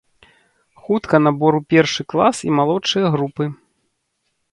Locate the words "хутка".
0.85-1.19